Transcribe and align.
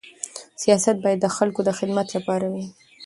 سیاست 0.61 0.95
باید 1.03 1.19
د 1.21 1.27
خلکو 1.37 1.59
د 1.63 1.69
خدمت 1.79 2.07
لپاره 2.15 2.45
وي. 2.53 2.65